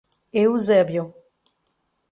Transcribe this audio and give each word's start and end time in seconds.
Eusébio 0.41 1.05